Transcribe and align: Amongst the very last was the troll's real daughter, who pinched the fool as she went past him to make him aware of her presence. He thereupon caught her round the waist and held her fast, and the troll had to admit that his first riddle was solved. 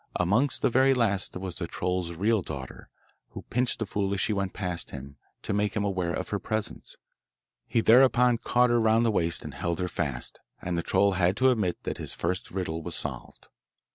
Amongst 0.15 0.63
the 0.63 0.69
very 0.71 0.95
last 0.95 1.37
was 1.37 1.57
the 1.57 1.67
troll's 1.67 2.11
real 2.13 2.41
daughter, 2.41 2.89
who 3.33 3.43
pinched 3.51 3.77
the 3.77 3.85
fool 3.85 4.11
as 4.15 4.19
she 4.19 4.33
went 4.33 4.51
past 4.51 4.89
him 4.89 5.17
to 5.43 5.53
make 5.53 5.75
him 5.75 5.83
aware 5.83 6.11
of 6.11 6.29
her 6.29 6.39
presence. 6.39 6.95
He 7.67 7.81
thereupon 7.81 8.39
caught 8.39 8.71
her 8.71 8.79
round 8.79 9.05
the 9.05 9.11
waist 9.11 9.43
and 9.43 9.53
held 9.53 9.77
her 9.79 9.87
fast, 9.87 10.39
and 10.59 10.75
the 10.75 10.81
troll 10.81 11.11
had 11.11 11.37
to 11.37 11.51
admit 11.51 11.83
that 11.83 11.99
his 11.99 12.15
first 12.15 12.49
riddle 12.49 12.81
was 12.81 12.95
solved. 12.95 13.49